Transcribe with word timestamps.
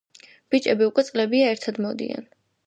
ბიჭები 0.55 0.87
უკვე 0.91 1.03
წლებია, 1.11 1.53
ერთად 1.57 1.79
მოდიან. 1.87 2.27